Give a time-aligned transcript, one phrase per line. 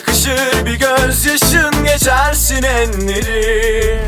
[0.00, 3.98] Yakışır bir gözyaşın geçersin enleri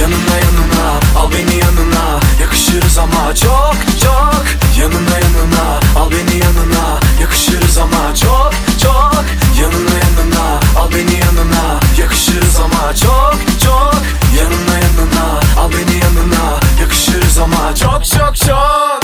[0.00, 2.20] Yanına yanına al beni yanına.
[2.40, 4.44] Yakışırız ama çok çok.
[4.80, 7.00] Yanına yanına al beni yanına.
[7.20, 9.24] Yakışırız ama çok çok.
[9.60, 11.80] Yanına yanına al beni yanına.
[11.98, 14.02] Yakışırız ama çok çok.
[14.38, 16.60] Yanına yanına al beni yanına.
[16.80, 18.99] Yakışırız ama çok çok çok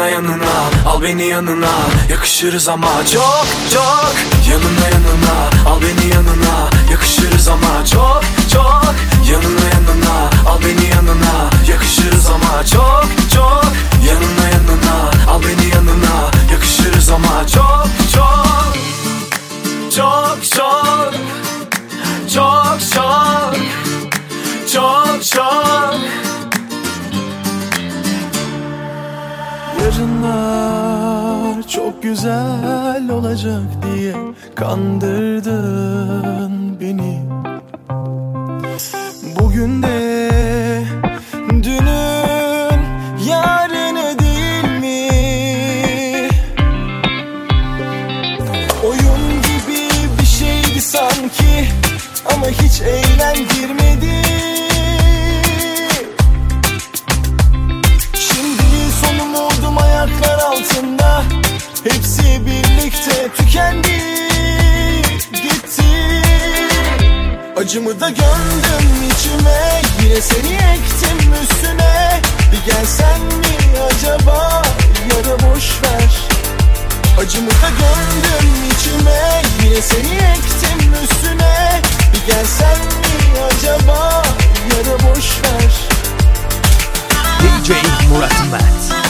[0.00, 0.90] Yanına yanına.
[0.90, 1.70] Al beni yanına.
[2.10, 4.14] Yakışırız ama çok çok.
[4.50, 5.70] Yanına yanına.
[5.70, 6.70] Al beni yanına.
[6.90, 8.22] Yakışırız ama çok
[8.52, 8.94] çok.
[9.30, 10.30] Yanına yanına.
[10.50, 11.50] Al beni yanına.
[11.68, 13.64] Yakışırız ama çok çok.
[14.06, 15.30] Yanına yanına.
[15.30, 16.30] Al beni yanına.
[16.52, 18.76] Yakışırız ama çok çok.
[19.96, 21.14] Çok çok.
[22.34, 23.54] Çok çok.
[24.72, 26.19] Çok çok
[29.90, 34.14] Yarınlar çok güzel olacak diye
[34.54, 36.00] kandırdın
[36.80, 37.20] beni
[39.40, 40.30] Bugün de
[41.48, 42.80] dünün
[43.28, 45.08] yarını değil mi?
[48.84, 49.88] Oyun gibi
[50.20, 51.68] bir şeydi sanki
[52.34, 54.29] ama hiç eğlendirmedi
[61.84, 63.88] Hepsi birlikte tükendi
[65.32, 66.22] Gitti.
[67.56, 72.20] Acımı da gömdüm içime Yine seni ektim üstüne.
[72.52, 74.62] Bir gelsen mi acaba
[75.10, 76.28] ya da boş ver.
[77.18, 81.82] Acımı da gömdüm içime Yine seni ektim üstüne.
[82.14, 84.22] Bir gelsen mi acaba
[84.70, 85.72] ya da boş ver.
[87.40, 87.70] DJ
[88.10, 89.09] Murat Mert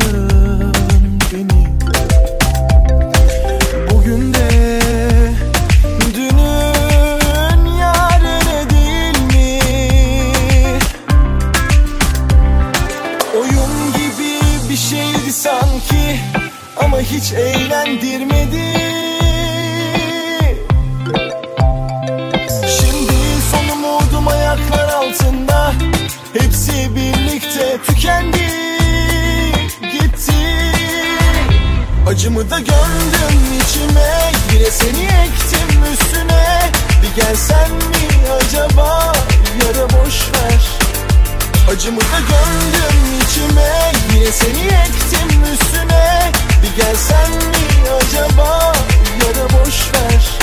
[0.00, 1.66] kandırdın beni.
[3.90, 4.80] Bugün de
[6.14, 9.58] dünün yarını değil mi?
[13.40, 16.20] Oyun gibi bir şeydi sanki
[16.76, 18.80] ama hiç eğlendirmedi.
[22.80, 23.12] Şimdi
[23.50, 25.72] son umudum ayaklar altında.
[26.32, 28.49] Hepsi birlikte tükendi
[32.10, 34.32] Acımı da gömdüm içime.
[34.52, 36.70] Yine seni ektim üstüne.
[37.02, 39.12] Bir gelsen mi acaba?
[39.60, 40.62] Ya boş ver
[41.72, 43.92] Acımı da gömdüm içime.
[44.14, 46.32] Yine seni ektim üstüne.
[46.62, 48.72] Bir gelsen mi acaba?
[49.20, 50.39] Ya boş ver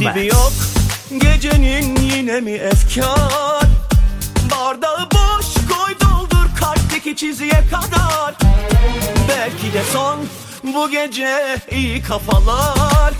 [0.00, 0.32] Mert.
[0.32, 0.52] yok
[1.18, 3.66] Gecenin yine mi efkar?
[4.50, 8.34] Bardağı boş koy doldur kalpteki çizgiye kadar.
[9.28, 10.20] Belki de son
[10.74, 13.14] bu gece iyi kafalar.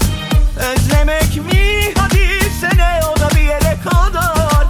[0.56, 1.92] Özlemek mi?
[1.98, 2.28] Hadi
[2.60, 4.66] sene o da bir yere kadar.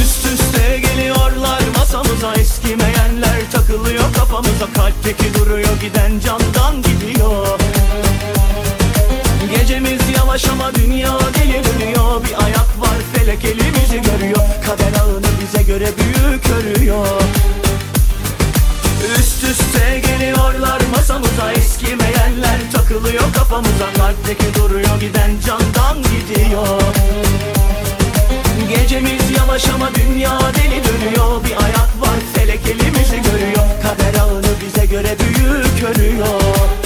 [0.00, 3.50] Üst üste geliyorlar masamıza eskimeyenler.
[3.52, 7.58] Takılıyor kafamıza Kalpteki duruyor giden candan gidiyor
[9.50, 12.24] Gecemiz yavaş ama dünya deli dönüyor.
[12.24, 14.46] Bir ayak var felek elimizi görüyor.
[14.66, 17.06] Kader ağını bize göre büyük örüyor.
[19.18, 21.52] Üst üste geliyorlar masamıza.
[21.52, 23.92] Eskimeyenler takılıyor kafamıza.
[23.96, 26.82] Kalpteki duruyor giden candan gidiyor.
[28.68, 31.44] Gecemiz yavaş ama dünya deli dönüyor.
[31.44, 33.66] Bir ayak var felek elimizi görüyor.
[33.82, 36.85] Kader ağını bize göre büyük örüyor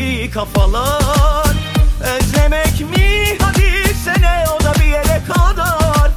[0.00, 1.54] iyi kafalar.
[2.00, 3.36] Özlemek mi?
[3.40, 6.10] Hadi sene o da bir yere kadar.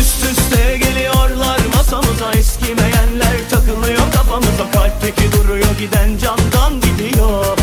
[0.00, 3.50] Üst üste geliyorlar masamıza eskimeyenler.
[3.50, 7.58] Takılıyor kafamıza Kalpteki duruyor giden candan gidiyor.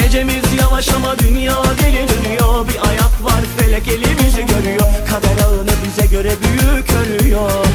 [0.00, 2.68] Gecemiz yavaş ama dünya deli dönüyor.
[2.68, 4.92] Bir ayak var felek elimizi görüyor.
[5.08, 7.66] Kader ağını bize göre büyük örüyor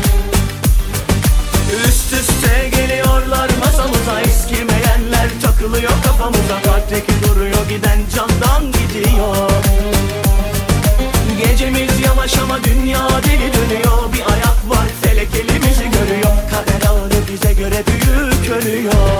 [2.06, 3.50] Üst üste geliyorlar.
[3.60, 6.62] Masamıza eskimeyenler takılıyor kafamıza.
[6.66, 9.52] Kalpteki duruyor giden candan gidiyor.
[11.44, 14.14] Gecemiz yavaş ama dünya deli dönüyor.
[14.14, 16.36] Bir ayak var felek elimizi görüyor.
[16.52, 19.15] Kader ağını bize göre büyük örüyor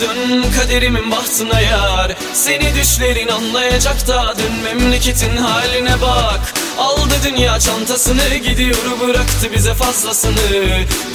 [0.00, 2.12] dön kaderimin bahtına yar.
[2.32, 6.40] Seni düşlerin anlayacak da dön memleketin haline bak
[6.78, 10.34] Aldı dünya çantasını gidiyor bıraktı bize fazlasını.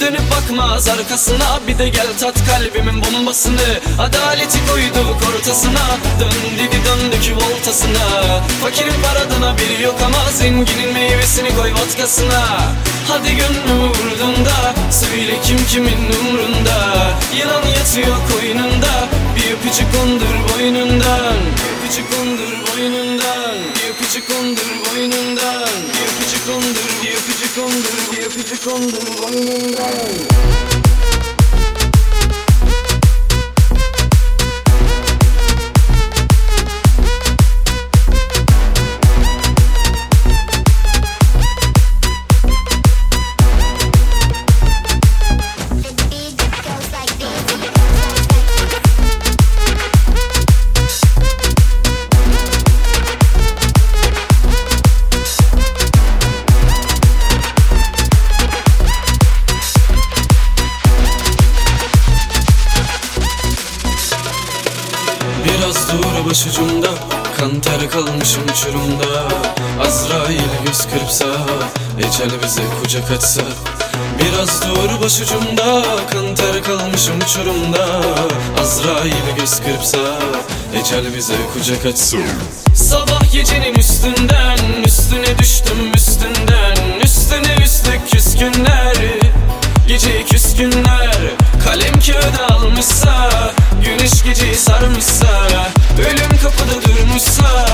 [0.00, 3.68] Dönüp bakmaz arkasına bir de gel tat kalbimin bombasını.
[3.98, 5.86] Adaleti koyduk ortasına
[6.20, 8.40] dön dedi döndük voltasına.
[8.62, 12.44] Fakirin paradan haberi yok ama zenginin meyvesini koy vodkasına.
[13.08, 16.78] Hadi gönlümü vurdun da Söyle kim kimin umrunda.
[17.38, 21.36] Yılan yatıyor koynunda Bir öpücük kondur boynundan.
[21.58, 23.18] Bir öpücük kondur boynundan.
[23.34, 23.37] Bir
[24.08, 25.68] öpücük kondur boynundan
[27.02, 30.77] Bir öpücük kondur Bir öpücük kondur Bir boynundan
[73.10, 73.42] açsa
[74.18, 77.86] Biraz dur başucumda Kan ter kalmışım uçurumda.
[78.60, 79.98] Azrail göz kırpsa
[80.80, 82.18] Ecel bize kucak açsa
[82.74, 87.00] Sabah gecenin üstünden Üstüne düştüm üstünden.
[87.04, 88.96] Üstüne üstlük küskünler
[89.88, 91.16] Gece küskünler.
[91.64, 93.30] Kalem kağıda almışsa
[93.84, 95.28] Güneş geceyi sarmışsa
[95.98, 97.66] Ölüm kapıda durmuşsa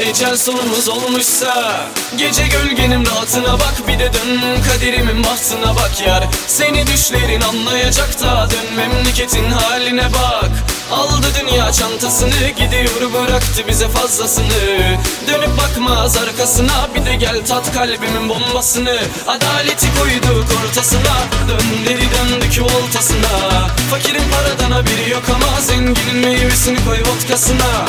[0.00, 6.24] Ecel sonumuz olmuşsa Gece gölgenin rahatına bak Bir de dön kaderimin bahtına bak yar.
[6.46, 10.50] Seni düşlerin anlayacak da Dön memleketin haline bak
[10.92, 14.98] Aldı dünya çantasını Gidiyor bıraktı bize fazlasını.
[15.28, 18.98] Dönüp bakmaz arkasına Bir de gel tat kalbimin bombasını.
[19.26, 21.16] Adaleti koyduk ortasına
[21.48, 23.68] Dön dedi döndük voltasına.
[23.90, 27.86] Fakirin paradan haberi yok ama Zenginin meyvesini koy vodkasına.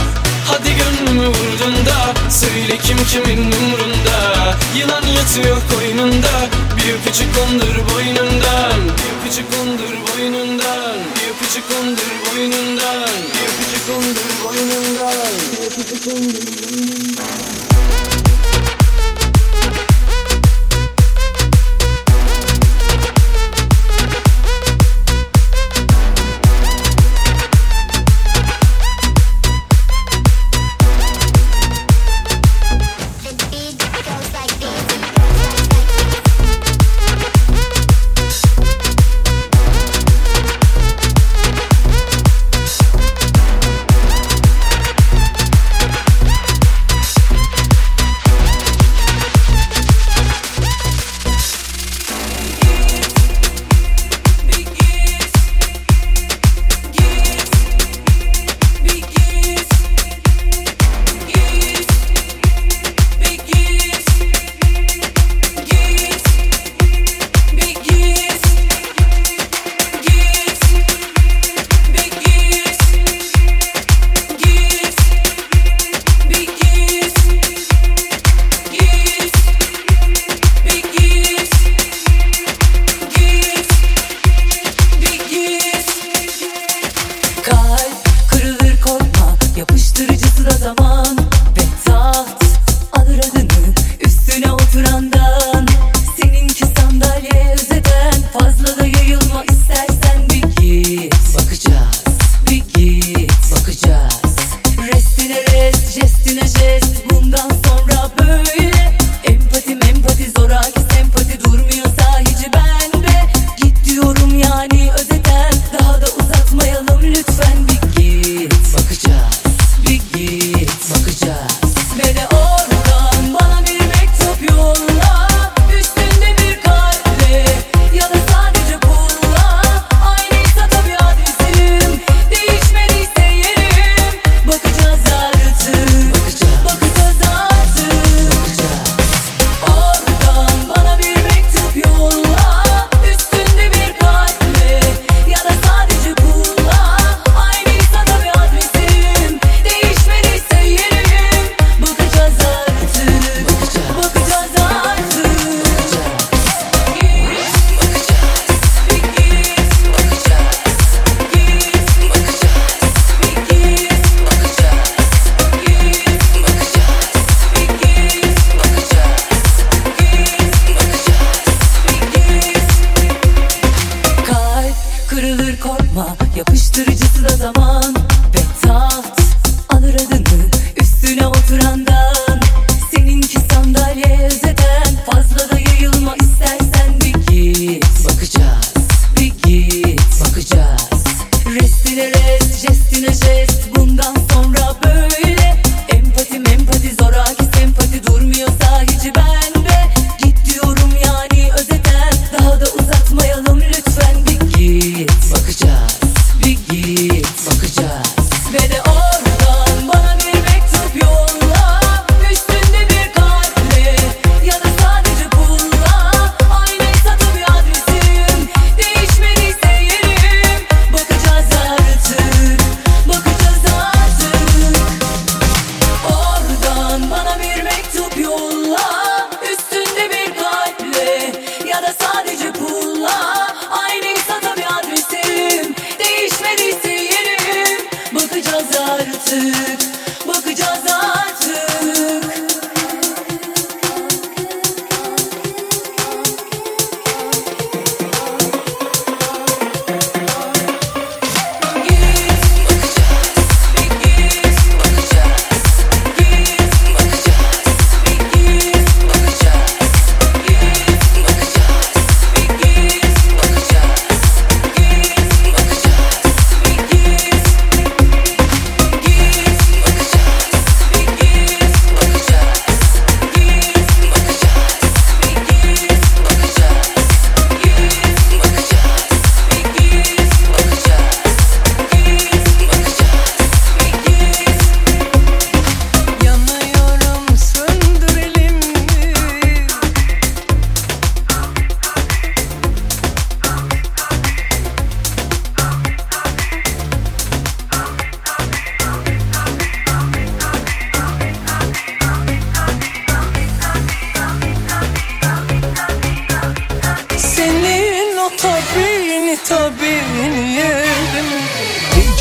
[0.48, 4.20] Hadi gönlümü vurdun da Söyle kim kimin umrunda.
[4.78, 8.80] Yılan yatıyor koynunda Bir öpücük kondur boynundan.
[8.98, 10.83] Bir öpücük kondur boynundan
[11.54, 15.14] öpücük kondur boynundan Bir öpücük boynundan
[15.52, 17.53] Bir öpücük boynundan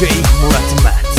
[0.02, 1.11] DJ Murat Mert.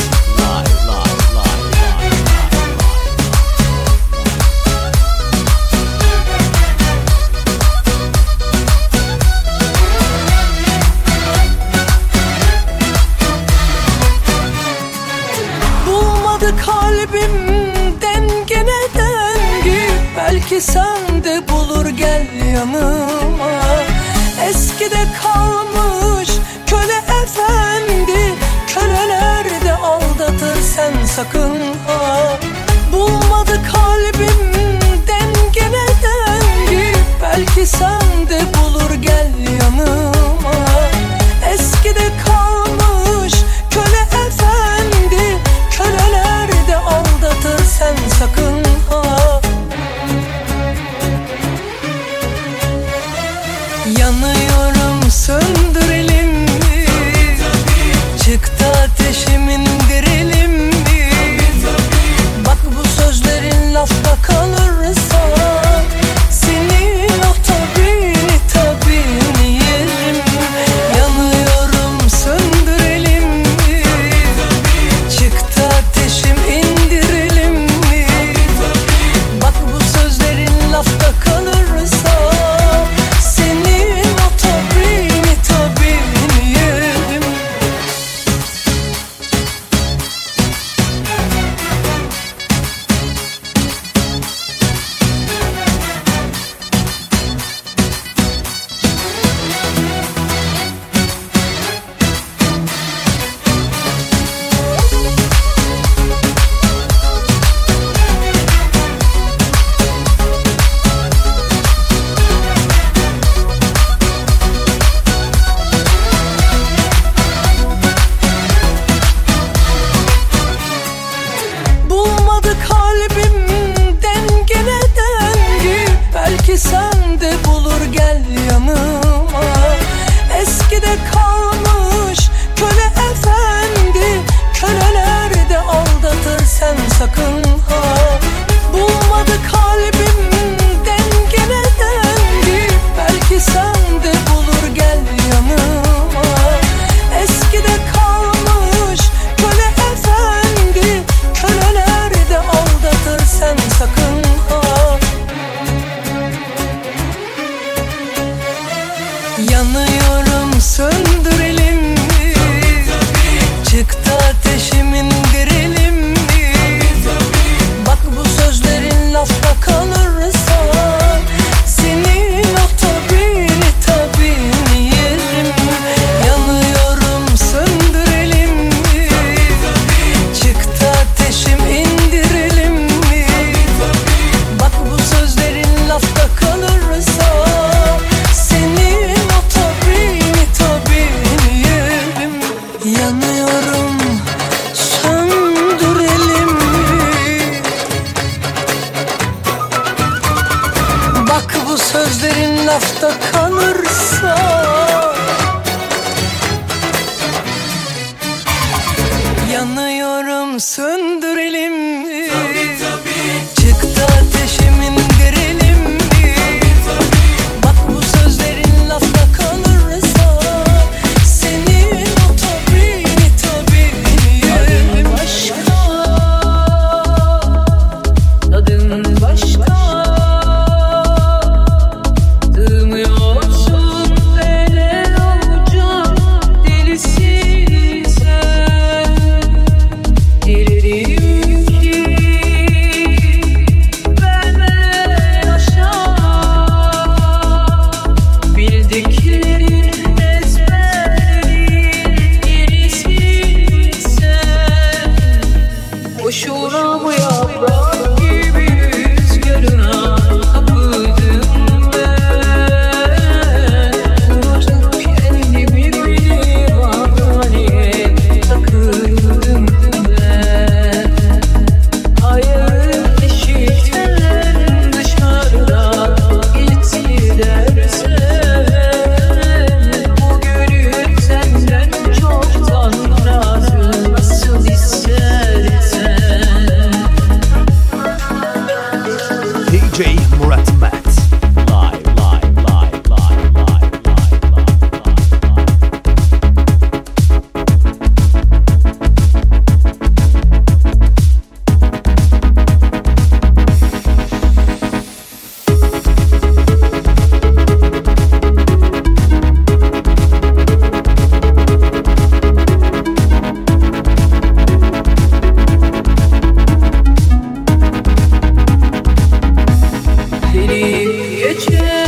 [321.55, 322.02] 决。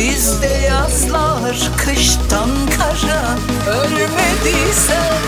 [0.00, 3.22] Bizde yazlar kıştan kara.
[3.78, 5.19] Ölmediysen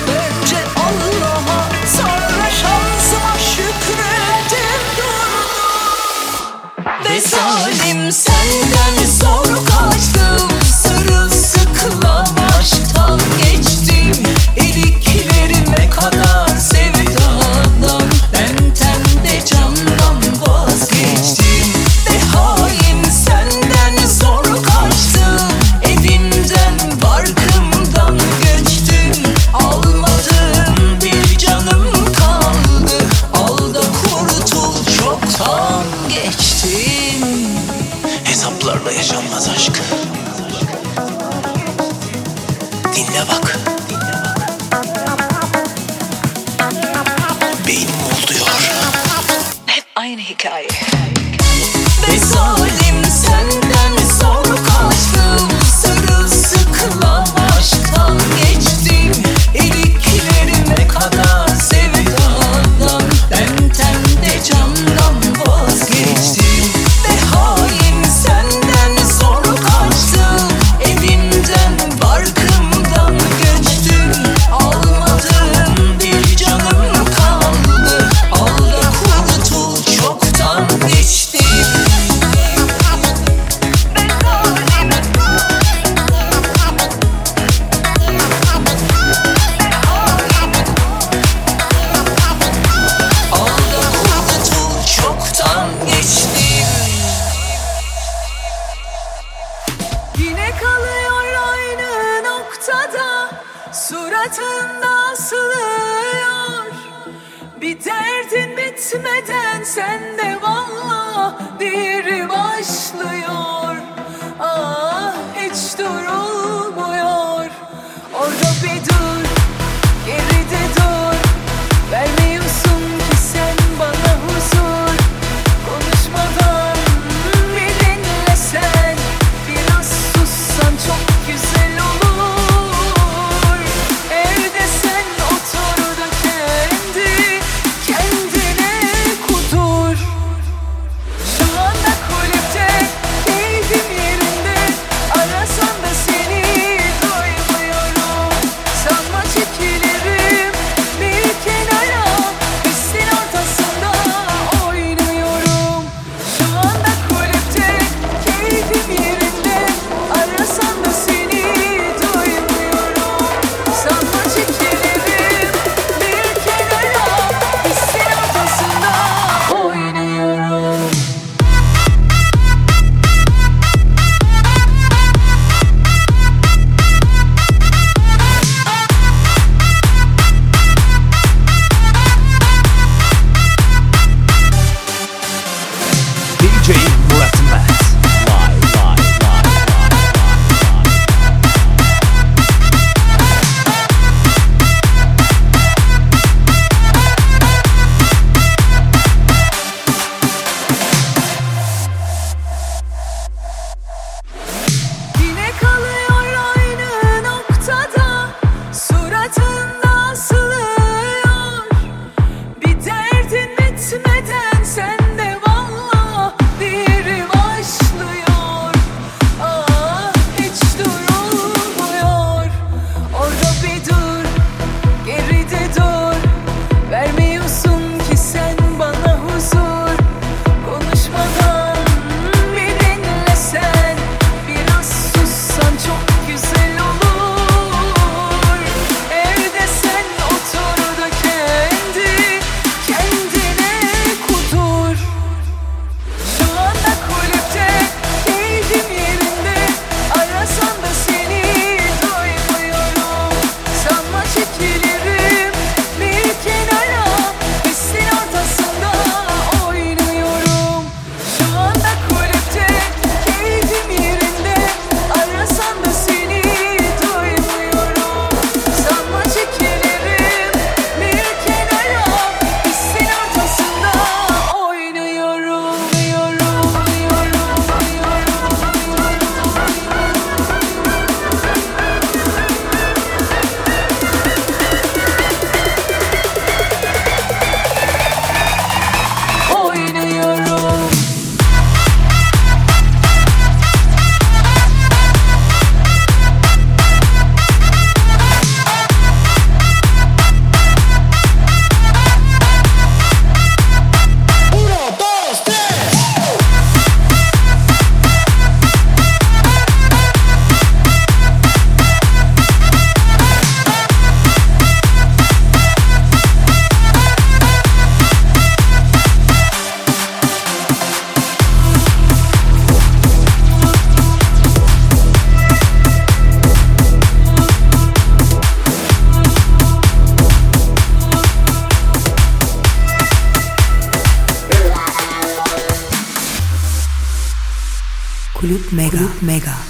[339.23, 339.62] Mega.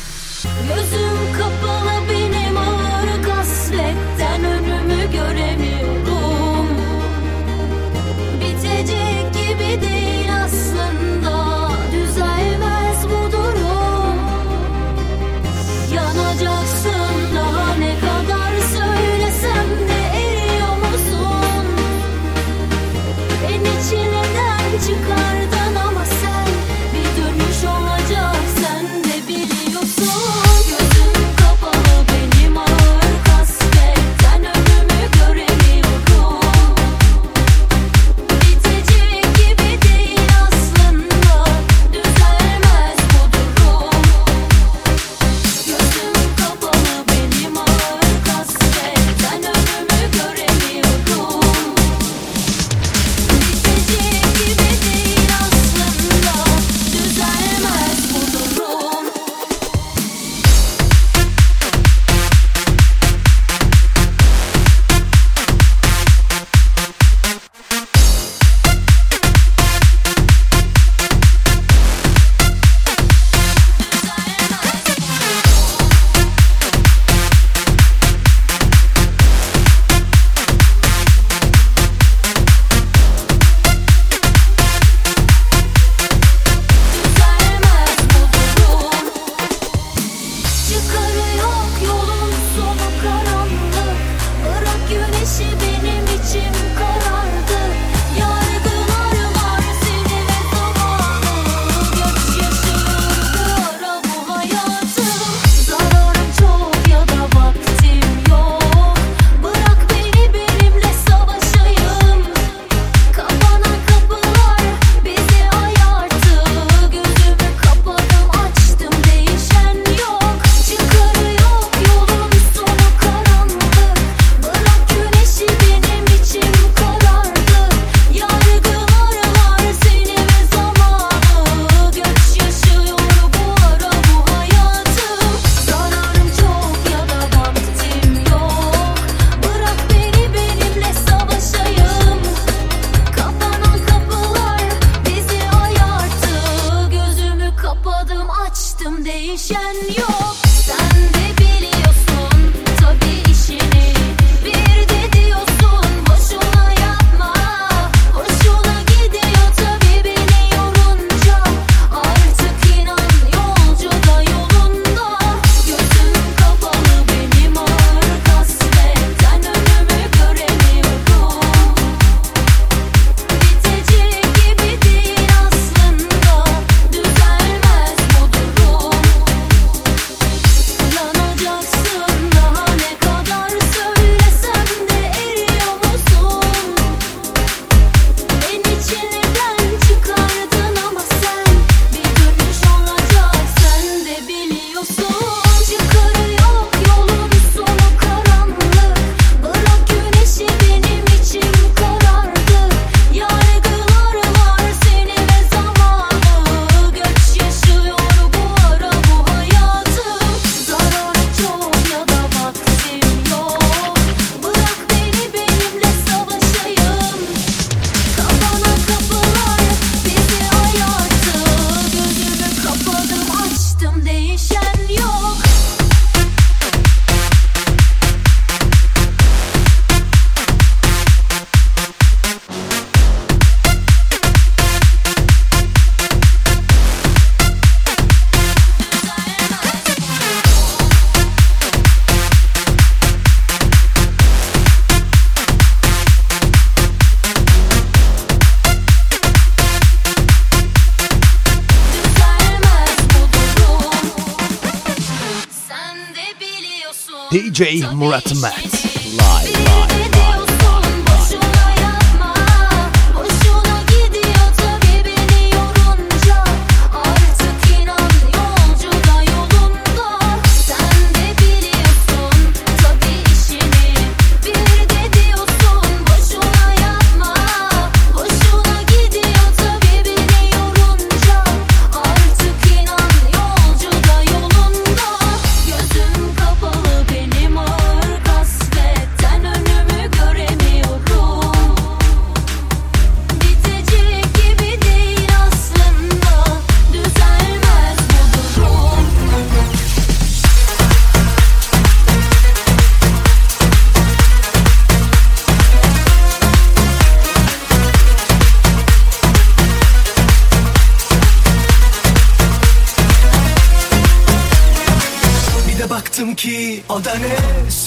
[258.20, 258.51] DJ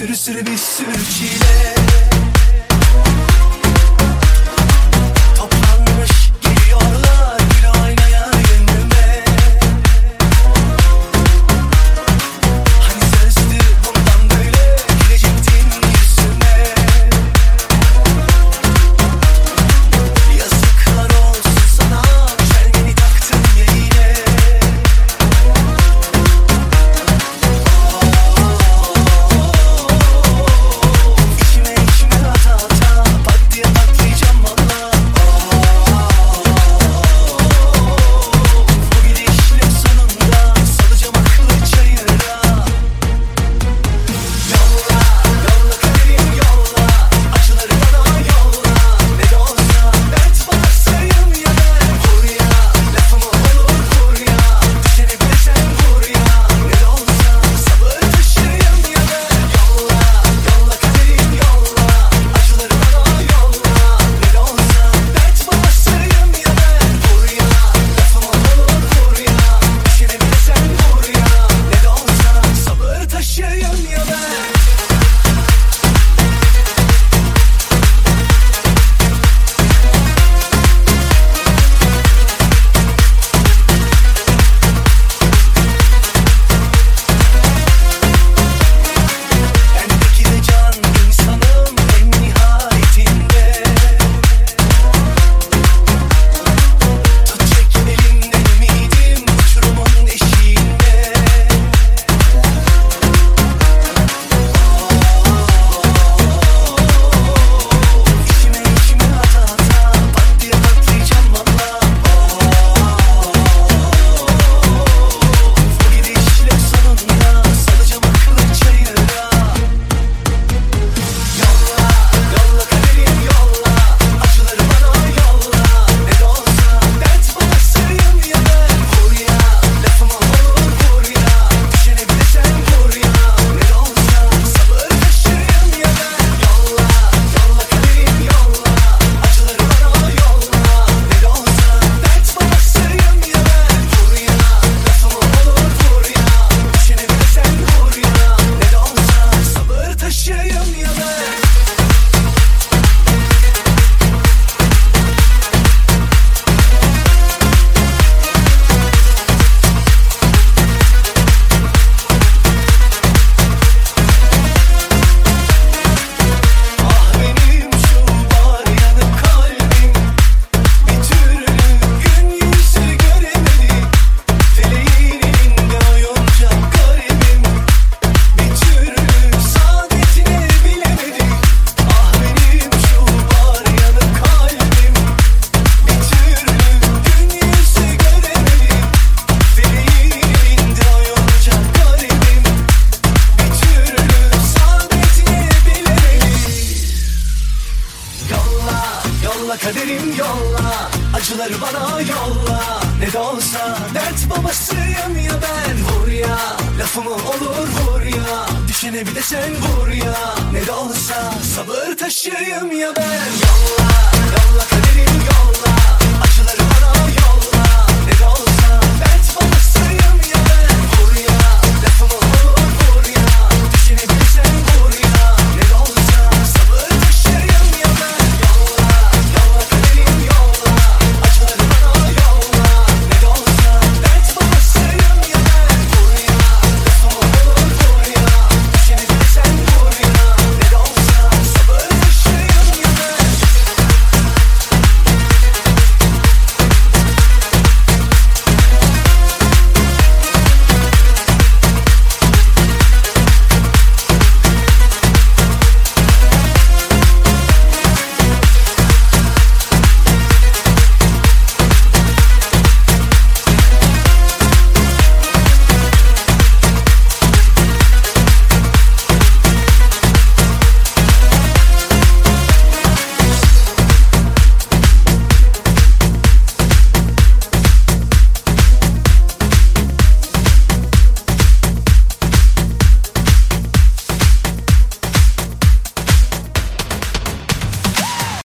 [0.06, 1.45] Sürü sürü bir sürü çile